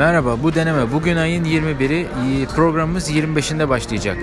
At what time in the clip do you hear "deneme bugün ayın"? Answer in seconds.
0.54-1.44